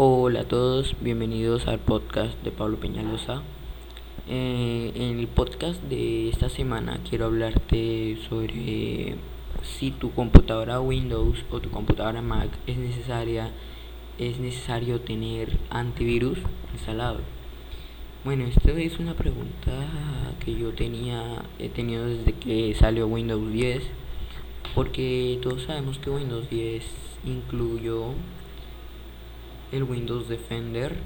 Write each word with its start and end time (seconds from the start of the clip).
Hola 0.00 0.42
a 0.42 0.44
todos, 0.44 0.94
bienvenidos 1.00 1.66
al 1.66 1.80
podcast 1.80 2.40
de 2.44 2.52
Pablo 2.52 2.78
Peñalosa. 2.78 3.42
Eh, 4.28 4.92
en 4.94 5.18
el 5.18 5.26
podcast 5.26 5.82
de 5.82 6.28
esta 6.28 6.48
semana 6.48 7.00
quiero 7.10 7.24
hablarte 7.24 8.16
sobre 8.28 9.16
si 9.64 9.90
tu 9.90 10.12
computadora 10.12 10.80
Windows 10.80 11.44
o 11.50 11.58
tu 11.58 11.70
computadora 11.70 12.22
Mac 12.22 12.48
es 12.68 12.78
necesaria, 12.78 13.50
es 14.20 14.38
necesario 14.38 15.00
tener 15.00 15.58
antivirus 15.68 16.38
instalado. 16.72 17.18
Bueno, 18.24 18.44
esta 18.44 18.70
es 18.70 19.00
una 19.00 19.14
pregunta 19.14 19.72
que 20.44 20.54
yo 20.54 20.74
tenía, 20.74 21.42
he 21.58 21.70
tenido 21.70 22.06
desde 22.06 22.34
que 22.34 22.72
salió 22.76 23.08
Windows 23.08 23.52
10, 23.52 23.82
porque 24.76 25.40
todos 25.42 25.64
sabemos 25.64 25.98
que 25.98 26.10
Windows 26.10 26.48
10 26.48 26.84
incluyó 27.24 28.12
el 29.72 29.84
Windows 29.84 30.28
Defender 30.28 30.96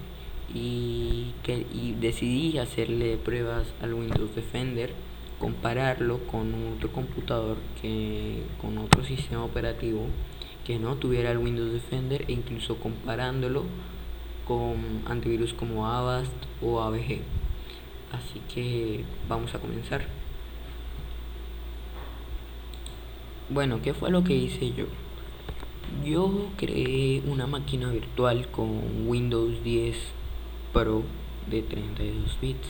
y, 0.54 1.32
que, 1.42 1.66
y 1.72 1.96
decidí 2.00 2.58
hacerle 2.58 3.16
pruebas 3.16 3.66
al 3.80 3.94
Windows 3.94 4.34
Defender, 4.34 4.92
compararlo 5.38 6.18
con 6.26 6.54
otro 6.76 6.92
computador 6.92 7.56
que 7.80 8.42
con 8.60 8.78
otro 8.78 9.04
sistema 9.04 9.44
operativo 9.44 10.06
que 10.64 10.78
no 10.78 10.96
tuviera 10.96 11.30
el 11.32 11.38
Windows 11.38 11.72
Defender 11.72 12.24
e 12.28 12.32
incluso 12.32 12.76
comparándolo 12.76 13.64
con 14.46 15.02
antivirus 15.06 15.52
como 15.54 15.86
Avast 15.86 16.32
o 16.60 16.80
AVG. 16.80 17.20
Así 18.12 18.40
que 18.52 19.04
vamos 19.28 19.54
a 19.54 19.58
comenzar. 19.58 20.02
Bueno, 23.48 23.80
¿qué 23.82 23.94
fue 23.94 24.10
lo 24.10 24.22
que 24.22 24.34
hice 24.34 24.72
yo? 24.72 24.86
Yo 26.00 26.48
creé 26.56 27.22
una 27.26 27.46
máquina 27.46 27.90
virtual 27.90 28.48
con 28.48 29.06
Windows 29.06 29.62
10 29.62 29.96
Pro 30.72 31.02
de 31.48 31.62
32 31.62 32.40
bits 32.40 32.68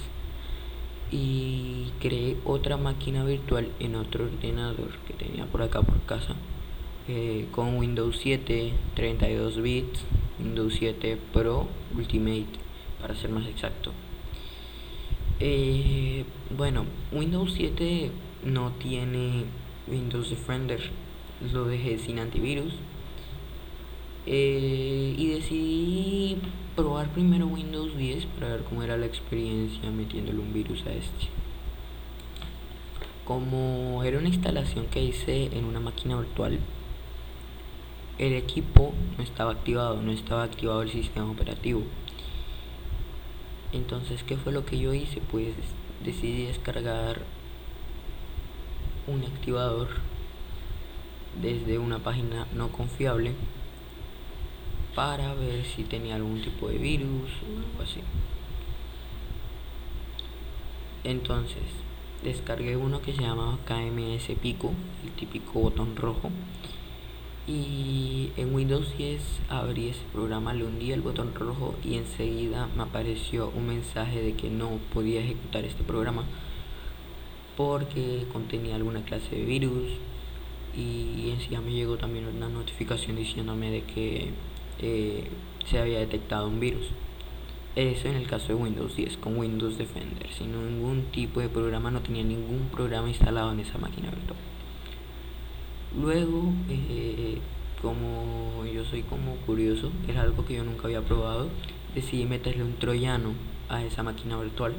y 1.11 1.93
creé 2.01 2.37
otra 2.45 2.77
máquina 2.77 3.25
virtual 3.25 3.71
en 3.81 3.95
otro 3.95 4.25
ordenador 4.25 4.91
que 5.07 5.15
tenía 5.15 5.47
por 5.47 5.63
acá 5.63 5.83
por 5.83 6.01
casa 6.03 6.35
eh, 7.09 7.47
con 7.53 7.79
Windows 7.79 8.19
7 8.23 8.73
32 8.97 9.63
bits 9.63 10.01
Windows 10.39 10.75
7 10.79 11.17
Pro 11.33 11.69
Ultimate 11.97 12.47
para 13.01 13.15
ser 13.15 13.31
más 13.31 13.47
exacto. 13.47 13.93
Eh, 15.41 16.25
bueno 16.55 16.85
Windows 17.13 17.55
7 17.55 18.11
no 18.45 18.73
tiene 18.73 19.45
Windows 19.87 20.29
Defender 20.29 20.81
lo 21.53 21.65
dejé 21.65 21.99
sin 21.99 22.19
antivirus 22.19 22.75
eh, 24.27 25.15
y 25.19 25.27
decidí 25.29 26.39
probar 26.77 27.09
primero 27.09 27.47
Windows 27.47 27.97
10 27.97 28.27
para 28.27 28.49
ver 28.49 28.65
cómo 28.65 28.83
era 28.83 28.97
la 28.97 29.07
experiencia 29.07 29.91
metiéndole 29.91 30.39
un 30.39 30.53
virus 30.53 30.85
a 30.87 30.93
este. 30.93 31.29
Como 33.25 34.03
era 34.05 34.19
una 34.19 34.29
instalación 34.29 34.87
que 34.87 35.03
hice 35.03 35.47
en 35.57 35.65
una 35.65 35.81
máquina 35.81 36.17
virtual, 36.17 36.59
el 38.19 38.35
equipo 38.35 38.93
no 39.17 39.25
estaba 39.25 39.53
activado, 39.53 40.01
no 40.03 40.13
estaba 40.13 40.45
activado 40.45 40.83
el 40.83 40.91
sistema 40.91 41.31
operativo. 41.31 41.83
Entonces, 43.73 44.23
¿qué 44.23 44.37
fue 44.37 44.53
lo 44.53 44.65
que 44.65 44.79
yo 44.79 44.93
hice? 44.93 45.21
Pues 45.31 45.55
decidí 46.05 46.47
descargar 46.47 47.23
un 49.07 49.25
activador 49.25 49.89
desde 51.41 51.79
una 51.79 51.99
página 51.99 52.47
no 52.55 52.69
confiable 52.69 53.33
para 54.95 55.35
ver 55.35 55.65
si 55.65 55.85
tenía 55.85 56.17
algún 56.17 56.43
tipo 56.43 56.69
de 56.69 56.79
virus 56.79 57.31
o 57.43 57.59
algo 57.59 57.83
así. 57.83 58.01
Entonces, 61.05 61.63
descargué 62.23 62.77
uno 62.77 63.03
que 63.03 63.13
se 63.13 63.23
llamaba 63.23 63.59
KMS 63.65 64.39
Pico, 64.41 64.73
el 65.05 65.13
típico 65.13 65.61
botón 65.61 65.97
rojo. 65.97 66.31
Y 67.47 68.31
en 68.37 68.55
Windows 68.55 68.97
10 68.97 69.21
abrí 69.49 69.89
ese 69.89 70.05
programa, 70.13 70.55
le 70.55 70.65
hundí 70.65 70.93
el 70.93 71.01
botón 71.01 71.35
rojo 71.35 71.75
y 71.83 71.97
enseguida 71.97 72.69
me 72.77 72.85
apareció 72.85 73.51
un 73.57 73.67
mensaje 73.67 74.23
de 74.23 74.35
que 74.35 74.49
no 74.49 74.79
podía 74.95 75.21
ejecutar 75.21 75.65
este 75.65 75.83
programa 75.83 76.25
porque 77.57 78.27
contenía 78.33 78.77
alguna 78.77 79.03
clase 79.03 79.35
de 79.35 79.45
virus 79.45 79.91
y 80.77 81.31
enseguida 81.31 81.61
me 81.61 81.73
llegó 81.73 81.97
también 81.97 82.27
una 82.27 82.49
notificación 82.49 83.17
diciéndome 83.17 83.71
de 83.73 83.83
que 83.83 84.31
eh, 84.79 85.29
se 85.67 85.79
había 85.79 85.99
detectado 85.99 86.49
un 86.49 86.61
virus. 86.61 86.87
Eso 87.75 88.09
en 88.09 88.17
el 88.17 88.27
caso 88.27 88.49
de 88.49 88.55
Windows 88.55 88.95
10 88.97 89.17
con 89.17 89.39
Windows 89.39 89.79
Defender, 89.79 90.31
sin 90.37 90.53
ningún 90.53 91.05
tipo 91.11 91.41
de 91.41 91.49
programa, 91.49 91.91
no 91.91 92.01
tenía 92.01 92.23
ningún 92.23 92.69
programa 92.71 93.09
instalado 93.09 93.53
en 93.53 93.61
esa 93.61 93.79
máquina 93.79 94.11
virtual. 94.11 94.39
Luego, 95.99 96.53
eh, 96.69 97.39
como 97.81 98.65
yo 98.67 98.85
soy 98.85 99.03
como 99.03 99.37
curioso, 99.47 99.91
era 100.07 100.23
algo 100.23 100.45
que 100.45 100.55
yo 100.55 100.65
nunca 100.65 100.85
había 100.85 101.01
probado, 101.01 101.49
decidí 101.95 102.27
meterle 102.27 102.63
un 102.63 102.75
troyano 102.75 103.33
a 103.69 103.83
esa 103.85 104.03
máquina 104.03 104.39
virtual 104.39 104.75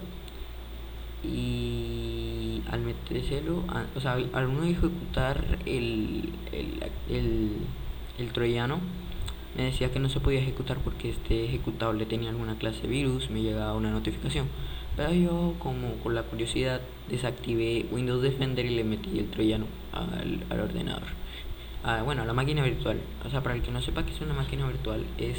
y 1.24 2.62
al 2.70 2.82
metérselo, 2.82 3.64
o 3.96 4.00
sea, 4.00 4.14
al 4.14 4.48
uno 4.48 4.66
ejecutar 4.66 5.60
el, 5.66 6.30
el, 6.52 6.84
el, 7.10 7.52
el 8.20 8.32
troyano, 8.34 8.80
me 9.56 9.66
decía 9.66 9.92
que 9.92 10.00
no 10.00 10.10
se 10.10 10.20
podía 10.20 10.40
ejecutar 10.40 10.78
porque 10.80 11.10
este 11.10 11.46
ejecutable 11.46 12.06
tenía 12.06 12.30
alguna 12.30 12.58
clase 12.58 12.82
de 12.84 12.88
virus, 12.88 13.30
me 13.30 13.42
llegaba 13.42 13.74
una 13.74 13.92
notificación. 13.92 14.48
Pero 14.96 15.14
yo, 15.14 15.56
como 15.60 15.94
con 16.04 16.16
la 16.16 16.24
curiosidad, 16.24 16.82
desactivé 17.10 17.86
Windows 17.92 18.22
Defender 18.22 18.66
y 18.66 18.76
le 18.76 18.84
metí 18.84 19.18
el 19.20 19.30
troyano 19.30 19.66
al, 19.92 20.44
al 20.50 20.60
ordenador. 20.60 21.04
Ah, 21.84 22.02
bueno, 22.04 22.22
a 22.22 22.26
la 22.26 22.34
máquina 22.34 22.64
virtual. 22.64 23.00
O 23.26 23.30
sea, 23.30 23.42
para 23.42 23.56
el 23.56 23.62
que 23.62 23.72
no 23.72 23.82
sepa 23.82 24.06
que 24.06 24.14
es 24.14 24.22
una 24.22 24.34
máquina 24.34 24.68
virtual, 24.68 25.04
es 25.18 25.38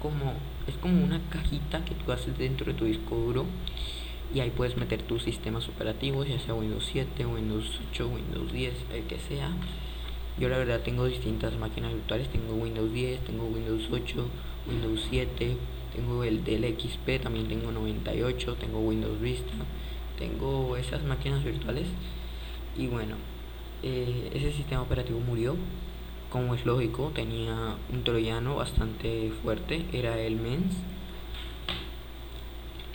como, 0.00 0.34
es 0.66 0.76
como 0.76 1.02
una 1.02 1.20
cajita 1.30 1.84
que 1.84 1.94
tú 1.94 2.10
haces 2.12 2.36
dentro 2.38 2.66
de 2.66 2.74
tu 2.74 2.84
disco 2.84 3.16
duro 3.16 3.46
y 4.34 4.40
ahí 4.40 4.50
puedes 4.50 4.76
meter 4.76 5.02
tus 5.02 5.22
sistemas 5.22 5.68
operativos, 5.68 6.28
ya 6.28 6.38
sea 6.38 6.54
Windows 6.54 6.86
7, 6.92 7.26
Windows 7.26 7.80
8, 7.90 8.08
Windows 8.08 8.52
10, 8.52 8.74
el 8.94 9.04
que 9.04 9.18
sea 9.18 9.50
yo 10.38 10.48
la 10.48 10.58
verdad 10.58 10.80
tengo 10.84 11.06
distintas 11.06 11.56
máquinas 11.58 11.92
virtuales, 11.92 12.28
tengo 12.28 12.54
Windows 12.54 12.92
10, 12.92 13.24
tengo 13.24 13.44
Windows 13.46 13.88
8, 13.90 14.26
Windows 14.68 15.06
7, 15.10 15.56
tengo 15.94 16.22
el 16.22 16.44
del 16.44 16.64
XP, 16.78 17.20
también 17.22 17.48
tengo 17.48 17.72
98, 17.72 18.54
tengo 18.54 18.78
Windows 18.78 19.20
Vista, 19.20 19.52
tengo 20.16 20.76
esas 20.76 21.02
máquinas 21.02 21.42
virtuales. 21.42 21.86
Y 22.76 22.86
bueno, 22.86 23.16
eh, 23.82 24.30
ese 24.32 24.52
sistema 24.52 24.82
operativo 24.82 25.18
murió, 25.18 25.56
como 26.30 26.54
es 26.54 26.64
lógico, 26.64 27.10
tenía 27.14 27.76
un 27.92 28.04
troyano 28.04 28.56
bastante 28.56 29.32
fuerte, 29.42 29.86
era 29.92 30.20
el 30.20 30.36
MENS. 30.36 30.76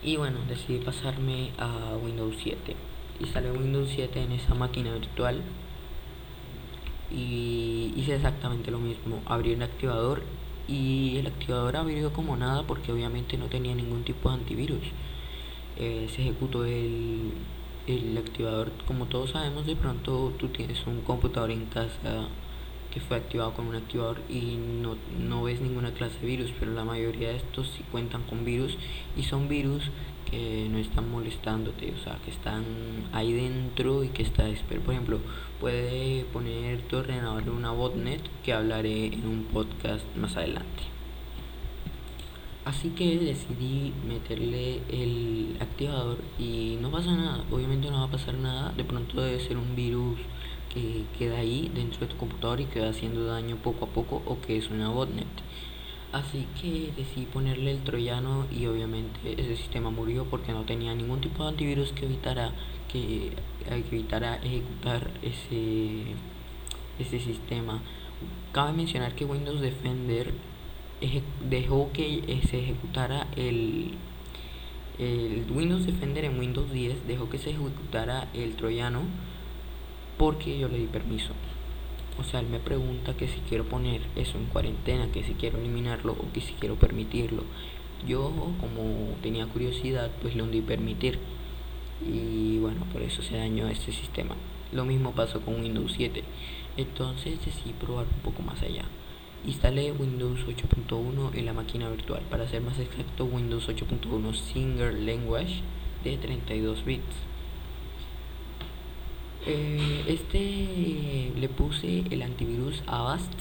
Y 0.01 0.15
bueno, 0.15 0.39
decidí 0.47 0.79
pasarme 0.79 1.51
a 1.57 1.97
Windows 2.01 2.35
7. 2.41 2.75
Instalé 3.19 3.51
Windows 3.51 3.89
7 3.93 4.21
en 4.21 4.31
esa 4.33 4.53
máquina 4.53 4.93
virtual 4.93 5.41
y 7.13 7.93
hice 7.95 8.15
exactamente 8.15 8.71
lo 8.71 8.79
mismo. 8.79 9.21
Abrí 9.25 9.51
el 9.51 9.61
activador 9.61 10.23
y 10.67 11.17
el 11.17 11.27
activador 11.27 11.75
abrió 11.77 12.11
como 12.13 12.35
nada 12.35 12.63
porque 12.65 12.91
obviamente 12.91 13.37
no 13.37 13.45
tenía 13.45 13.75
ningún 13.75 14.03
tipo 14.03 14.29
de 14.29 14.35
antivirus. 14.35 14.83
Eh, 15.77 16.09
se 16.13 16.21
ejecutó 16.21 16.65
el, 16.65 17.31
el 17.87 18.17
activador. 18.17 18.71
Como 18.87 19.05
todos 19.05 19.31
sabemos, 19.31 19.65
de 19.65 19.75
pronto 19.75 20.33
tú 20.37 20.47
tienes 20.49 20.85
un 20.87 21.01
computador 21.01 21.51
en 21.51 21.65
casa 21.65 22.27
que 22.93 22.99
fue 22.99 23.17
activado 23.17 23.53
con 23.53 23.67
un 23.67 23.75
activador 23.75 24.21
y 24.29 24.55
no, 24.55 24.95
no 25.19 25.43
ves 25.43 25.59
ninguna 25.61 25.91
clase 25.93 26.19
de 26.19 26.27
virus, 26.27 26.51
pero 26.59 26.73
la 26.73 26.85
mayoría 26.85 27.29
de 27.29 27.37
estos 27.37 27.67
sí 27.75 27.83
cuentan 27.91 28.21
con 28.23 28.45
virus 28.45 28.77
y 29.17 29.23
son 29.23 29.49
virus 29.49 29.89
que 30.29 30.67
no 30.69 30.77
están 30.77 31.09
molestándote, 31.09 31.91
o 31.91 32.03
sea, 32.03 32.19
que 32.23 32.29
están 32.29 32.63
ahí 33.11 33.33
dentro 33.33 34.03
y 34.03 34.09
que 34.09 34.21
está, 34.21 34.43
por 34.67 34.93
ejemplo, 34.93 35.19
puede 35.59 36.25
poner 36.25 36.81
tu 36.83 36.97
ordenador 36.97 37.41
en 37.41 37.49
una 37.49 37.71
botnet 37.71 38.21
que 38.43 38.53
hablaré 38.53 39.07
en 39.07 39.25
un 39.25 39.45
podcast 39.45 40.05
más 40.15 40.37
adelante. 40.37 40.83
Así 42.65 42.89
que 42.89 43.17
decidí 43.17 43.91
meterle 44.07 44.81
el 44.89 45.57
activador 45.59 46.17
y 46.37 46.77
no 46.79 46.91
pasa 46.91 47.11
nada, 47.11 47.43
obviamente 47.51 47.89
no 47.89 47.99
va 47.99 48.05
a 48.05 48.11
pasar 48.11 48.35
nada, 48.35 48.71
de 48.71 48.83
pronto 48.83 49.19
debe 49.19 49.39
ser 49.39 49.57
un 49.57 49.75
virus 49.75 50.19
que 50.73 51.05
queda 51.17 51.37
ahí 51.37 51.71
dentro 51.73 52.01
de 52.01 52.07
tu 52.07 52.17
computador 52.17 52.59
y 52.59 52.65
que 52.65 52.81
va 52.81 52.89
haciendo 52.89 53.25
daño 53.25 53.57
poco 53.57 53.85
a 53.85 53.89
poco 53.89 54.21
o 54.25 54.41
que 54.41 54.57
es 54.57 54.69
una 54.69 54.89
botnet. 54.89 55.27
Así 56.11 56.45
que 56.61 56.91
decidí 56.95 57.25
ponerle 57.25 57.71
el 57.71 57.83
troyano 57.83 58.45
y 58.51 58.65
obviamente 58.67 59.33
ese 59.35 59.55
sistema 59.55 59.89
murió 59.89 60.25
porque 60.25 60.51
no 60.51 60.63
tenía 60.63 60.93
ningún 60.93 61.21
tipo 61.21 61.43
de 61.43 61.49
antivirus 61.49 61.91
que 61.91 62.05
evitara 62.05 62.51
que, 62.91 63.27
eh, 63.27 63.83
evitara 63.89 64.35
ejecutar 64.35 65.09
ese, 65.21 66.03
ese 66.99 67.19
sistema. 67.19 67.81
Cabe 68.51 68.73
mencionar 68.73 69.15
que 69.15 69.25
Windows 69.25 69.61
Defender 69.61 70.33
dejó 71.49 71.91
que 71.91 72.41
se 72.47 72.59
ejecutara 72.59 73.27
el, 73.35 73.93
el 74.99 75.45
Windows 75.51 75.85
Defender 75.85 76.25
en 76.25 76.39
Windows 76.39 76.71
10, 76.71 77.07
dejó 77.07 77.29
que 77.29 77.39
se 77.39 77.49
ejecutara 77.49 78.29
el 78.33 78.55
troyano 78.55 79.01
porque 80.23 80.57
yo 80.57 80.69
le 80.69 80.77
di 80.77 80.85
permiso. 80.85 81.33
O 82.17 82.23
sea, 82.23 82.39
él 82.39 82.47
me 82.47 82.59
pregunta 82.59 83.13
que 83.13 83.27
si 83.27 83.39
quiero 83.49 83.65
poner 83.65 83.99
eso 84.15 84.37
en 84.37 84.45
cuarentena, 84.45 85.11
que 85.11 85.21
si 85.21 85.33
quiero 85.33 85.57
eliminarlo 85.57 86.13
o 86.13 86.31
que 86.31 86.39
si 86.39 86.53
quiero 86.53 86.75
permitirlo. 86.75 87.43
Yo, 88.07 88.31
como 88.61 89.17
tenía 89.21 89.45
curiosidad, 89.47 90.09
pues 90.21 90.33
le 90.33 90.47
di 90.47 90.61
permitir. 90.61 91.19
Y 92.09 92.57
bueno, 92.59 92.85
por 92.93 93.01
eso 93.01 93.21
se 93.21 93.35
dañó 93.35 93.67
este 93.67 93.91
sistema. 93.91 94.35
Lo 94.71 94.85
mismo 94.85 95.11
pasó 95.11 95.41
con 95.41 95.59
Windows 95.59 95.91
7. 95.97 96.23
Entonces 96.77 97.43
decidí 97.43 97.73
probar 97.73 98.05
un 98.05 98.21
poco 98.21 98.43
más 98.43 98.61
allá. 98.61 98.85
Instalé 99.45 99.91
Windows 99.91 100.39
8.1 100.47 101.35
en 101.35 101.45
la 101.45 101.51
máquina 101.51 101.89
virtual, 101.89 102.21
para 102.29 102.47
ser 102.47 102.61
más 102.61 102.79
exacto 102.79 103.25
Windows 103.25 103.67
8.1 103.67 104.33
Single 104.35 105.01
Language 105.01 105.55
de 106.05 106.15
32 106.15 106.85
bits. 106.85 107.32
Eh, 109.45 110.05
este 110.07 111.37
le 111.37 111.49
puse 111.49 112.03
el 112.09 112.21
antivirus 112.21 112.81
Avast 112.87 113.33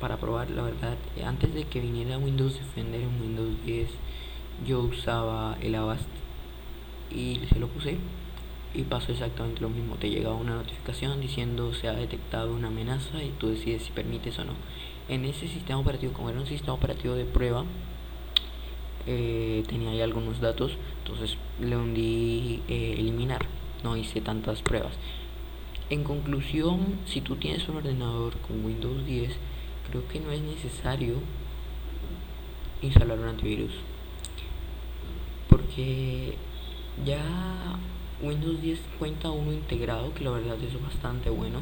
para 0.00 0.18
probar, 0.18 0.50
la 0.50 0.62
verdad, 0.62 0.96
antes 1.24 1.54
de 1.54 1.64
que 1.64 1.80
viniera 1.80 2.18
Windows 2.18 2.54
Defender 2.54 3.00
en 3.00 3.20
Windows 3.20 3.64
10 3.64 3.88
yo 4.66 4.80
usaba 4.80 5.56
el 5.60 5.74
Avast 5.74 6.08
y 7.10 7.40
se 7.48 7.58
lo 7.58 7.68
puse 7.68 7.96
y 8.74 8.82
pasó 8.82 9.12
exactamente 9.12 9.60
lo 9.60 9.68
mismo. 9.68 9.96
Te 9.96 10.10
llegaba 10.10 10.36
una 10.36 10.54
notificación 10.54 11.20
diciendo 11.20 11.72
se 11.74 11.88
ha 11.88 11.92
detectado 11.92 12.54
una 12.54 12.68
amenaza 12.68 13.22
y 13.22 13.30
tú 13.38 13.48
decides 13.48 13.84
si 13.84 13.92
permites 13.92 14.38
o 14.38 14.44
no. 14.44 14.52
En 15.08 15.24
ese 15.24 15.48
sistema 15.48 15.78
operativo, 15.78 16.12
como 16.12 16.30
era 16.30 16.38
un 16.38 16.46
sistema 16.46 16.74
operativo 16.74 17.14
de 17.14 17.24
prueba, 17.24 17.64
eh, 19.06 19.62
tenía 19.68 19.90
ahí 19.90 20.00
algunos 20.00 20.40
datos, 20.40 20.76
entonces 20.98 21.36
le 21.60 21.76
hundí 21.76 22.62
eh, 22.68 22.96
eliminar. 22.98 23.46
No 23.82 23.96
hice 23.96 24.20
tantas 24.20 24.62
pruebas. 24.62 24.94
En 25.88 26.02
conclusión, 26.02 26.98
si 27.06 27.20
tú 27.20 27.36
tienes 27.36 27.68
un 27.68 27.76
ordenador 27.76 28.36
con 28.38 28.64
Windows 28.64 29.06
10, 29.06 29.32
creo 29.88 30.08
que 30.08 30.18
no 30.18 30.32
es 30.32 30.40
necesario 30.40 31.14
instalar 32.82 33.18
un 33.18 33.28
antivirus. 33.28 33.72
Porque 35.48 36.34
ya 37.04 37.22
Windows 38.20 38.60
10 38.62 38.80
cuenta 38.98 39.30
uno 39.30 39.52
integrado, 39.52 40.12
que 40.14 40.24
la 40.24 40.30
verdad 40.30 40.56
es 40.60 40.80
bastante 40.82 41.30
bueno. 41.30 41.60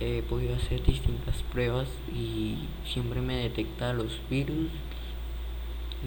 He 0.00 0.22
podido 0.22 0.54
hacer 0.54 0.82
distintas 0.84 1.42
pruebas 1.52 1.88
y 2.14 2.56
siempre 2.86 3.20
me 3.20 3.36
detecta 3.36 3.92
los 3.92 4.18
virus. 4.30 4.68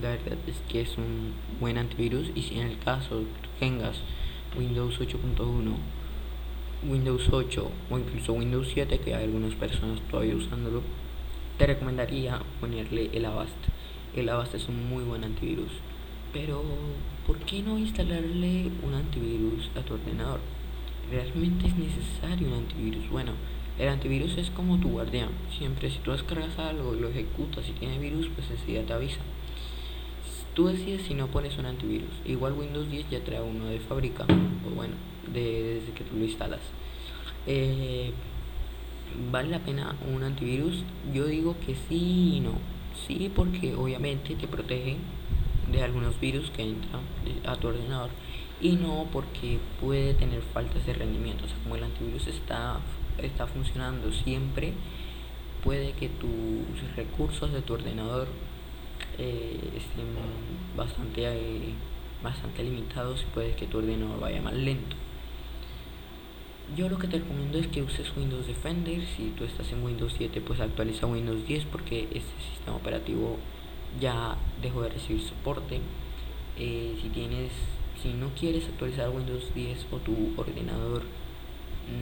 La 0.01 0.09
verdad 0.09 0.37
es 0.47 0.55
que 0.69 0.81
es 0.81 0.97
un 0.97 1.33
buen 1.59 1.77
antivirus 1.77 2.31
y 2.35 2.43
si 2.43 2.59
en 2.59 2.67
el 2.67 2.79
caso 2.79 3.23
tengas 3.59 3.97
Windows 4.57 4.99
8.1, 4.99 5.75
Windows 6.87 7.29
8 7.31 7.71
o 7.89 7.99
incluso 7.99 8.33
Windows 8.33 8.69
7, 8.73 8.99
que 8.99 9.13
hay 9.13 9.25
algunas 9.25 9.53
personas 9.55 9.99
todavía 10.09 10.35
usándolo, 10.35 10.81
te 11.57 11.67
recomendaría 11.67 12.39
ponerle 12.59 13.09
el 13.13 13.25
Avast. 13.25 13.57
El 14.15 14.29
Avast 14.29 14.55
es 14.55 14.67
un 14.69 14.89
muy 14.89 15.03
buen 15.03 15.23
antivirus. 15.23 15.71
Pero, 16.33 16.63
¿por 17.27 17.37
qué 17.39 17.61
no 17.61 17.77
instalarle 17.77 18.71
un 18.83 18.93
antivirus 18.93 19.69
a 19.75 19.81
tu 19.81 19.95
ordenador? 19.95 20.39
¿Realmente 21.11 21.67
es 21.67 21.75
necesario 21.75 22.47
un 22.47 22.53
antivirus? 22.53 23.09
Bueno, 23.09 23.33
el 23.77 23.87
antivirus 23.87 24.37
es 24.37 24.49
como 24.51 24.79
tu 24.79 24.89
guardián. 24.89 25.29
Siempre 25.57 25.89
si 25.89 25.99
tú 25.99 26.11
descargas 26.11 26.57
algo 26.59 26.95
y 26.95 26.99
lo 26.99 27.09
ejecutas 27.09 27.67
y 27.67 27.73
tiene 27.73 27.97
virus, 27.97 28.29
pues 28.35 28.49
enseguida 28.51 28.83
te 28.83 28.93
avisa. 28.93 29.19
Tú 30.59 30.67
decides 30.67 31.03
si 31.03 31.13
no 31.13 31.27
pones 31.27 31.57
un 31.57 31.67
antivirus. 31.67 32.09
Igual 32.25 32.51
Windows 32.51 32.91
10 32.91 33.09
ya 33.09 33.23
trae 33.23 33.41
uno 33.41 33.67
de 33.67 33.79
fábrica, 33.79 34.25
o 34.67 34.75
bueno, 34.75 34.93
desde 35.31 35.93
que 35.93 36.03
tú 36.03 36.17
lo 36.17 36.25
instalas. 36.25 36.59
Eh, 37.47 38.11
¿Vale 39.31 39.51
la 39.51 39.59
pena 39.59 39.95
un 40.13 40.21
antivirus? 40.21 40.83
Yo 41.13 41.27
digo 41.27 41.55
que 41.65 41.75
sí 41.87 42.33
y 42.35 42.39
no. 42.41 42.55
Sí, 43.07 43.31
porque 43.33 43.73
obviamente 43.73 44.35
te 44.35 44.47
protege 44.49 44.97
de 45.71 45.81
algunos 45.81 46.19
virus 46.19 46.49
que 46.49 46.63
entran 46.63 47.03
a 47.45 47.55
tu 47.55 47.69
ordenador 47.69 48.09
y 48.59 48.73
no 48.73 49.07
porque 49.13 49.59
puede 49.79 50.13
tener 50.13 50.41
faltas 50.41 50.85
de 50.85 50.91
rendimiento. 50.91 51.45
O 51.45 51.47
sea, 51.47 51.57
como 51.63 51.77
el 51.77 51.85
antivirus 51.85 52.27
está, 52.27 52.81
está 53.17 53.47
funcionando 53.47 54.11
siempre, 54.11 54.73
puede 55.63 55.93
que 55.93 56.09
tus 56.09 56.97
recursos 56.97 57.53
de 57.53 57.61
tu 57.61 57.75
ordenador 57.75 58.27
eh, 59.19 59.59
estén 59.75 60.07
bastante, 60.75 61.23
eh, 61.25 61.73
bastante 62.23 62.63
limitados 62.63 63.21
y 63.21 63.33
puede 63.33 63.53
que 63.55 63.67
tu 63.67 63.79
ordenador 63.79 64.19
vaya 64.19 64.41
más 64.41 64.53
lento. 64.53 64.95
Yo 66.75 66.87
lo 66.87 66.97
que 66.97 67.07
te 67.07 67.17
recomiendo 67.17 67.57
es 67.57 67.67
que 67.67 67.81
uses 67.81 68.15
Windows 68.15 68.47
Defender. 68.47 69.03
Si 69.17 69.33
tú 69.37 69.43
estás 69.43 69.71
en 69.71 69.83
Windows 69.83 70.13
7, 70.17 70.39
pues 70.41 70.59
actualiza 70.59 71.07
Windows 71.07 71.45
10 71.47 71.65
porque 71.65 72.03
este 72.03 72.31
sistema 72.53 72.77
operativo 72.77 73.37
ya 73.99 74.37
dejó 74.61 74.81
de 74.83 74.89
recibir 74.89 75.21
soporte. 75.21 75.79
Eh, 76.57 76.97
si 77.01 77.09
tienes, 77.09 77.51
si 78.01 78.13
no 78.13 78.29
quieres 78.39 78.65
actualizar 78.67 79.09
Windows 79.09 79.53
10 79.53 79.87
o 79.91 79.97
tu 79.97 80.33
ordenador 80.37 81.03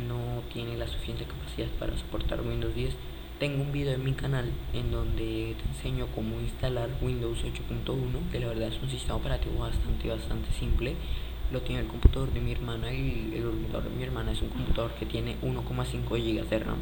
no 0.08 0.42
tiene 0.54 0.78
la 0.78 0.88
suficiente 0.88 1.25
capacidad 1.25 1.68
para 1.80 1.98
soportar 1.98 2.42
Windows 2.42 2.75
10, 2.75 2.94
tengo 3.39 3.62
un 3.62 3.72
video 3.72 3.94
en 3.94 4.04
mi 4.04 4.13
canal 4.13 4.51
en 4.74 4.92
donde 4.92 5.56
te 5.56 5.69
enseño 5.69 6.07
cómo 6.16 6.39
instalar 6.42 6.89
Windows 7.01 7.38
8.1, 7.44 8.31
que 8.31 8.39
la 8.39 8.48
verdad 8.48 8.69
es 8.69 8.81
un 8.81 8.89
sistema 8.89 9.16
operativo 9.16 9.60
bastante, 9.60 10.10
bastante 10.10 10.51
simple. 10.60 10.95
Lo 11.51 11.62
tiene 11.62 11.81
el 11.81 11.88
computador 11.88 12.34
de 12.34 12.42
mi 12.42 12.51
hermana 12.51 12.92
y 12.92 13.34
el 13.36 13.45
ordenador 13.45 13.84
de 13.84 13.89
mi 13.92 14.04
hermana 14.04 14.31
es 14.31 14.42
un 14.42 14.50
computador 14.50 14.92
que 14.95 15.06
tiene 15.06 15.36
1,5 15.42 16.10
GB 16.10 16.50
de 16.50 16.60
RAM. 16.60 16.80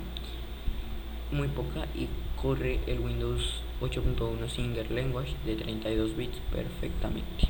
Muy 1.32 1.50
poca 1.50 1.88
y 1.94 2.08
corre 2.42 2.80
el 2.88 3.00
Windows 3.00 3.62
8.1 3.82 4.48
Singer 4.48 4.90
Language 4.92 5.36
de 5.46 5.56
32 5.56 6.16
bits 6.16 6.38
perfectamente. 6.52 7.50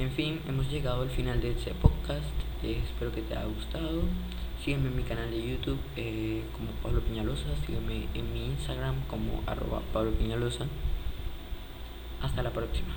En 0.00 0.10
fin, 0.10 0.40
hemos 0.48 0.68
llegado 0.68 1.02
al 1.02 1.10
final 1.10 1.40
de 1.40 1.52
este 1.52 1.72
podcast. 1.74 2.24
Espero 2.62 3.12
que 3.12 3.22
te 3.22 3.36
haya 3.36 3.46
gustado. 3.46 4.02
Sígueme 4.64 4.88
en 4.88 4.96
mi 4.96 5.02
canal 5.02 5.30
de 5.30 5.46
YouTube 5.46 5.78
eh, 5.94 6.42
como 6.54 6.70
Pablo 6.82 7.02
Piñalosa. 7.02 7.44
Sígueme 7.66 8.08
en 8.14 8.32
mi 8.32 8.46
Instagram 8.46 8.94
como 9.10 9.42
arroba 9.46 9.82
Pablo 9.92 10.12
Piñalosa. 10.12 10.64
Hasta 12.22 12.42
la 12.42 12.48
próxima. 12.48 12.94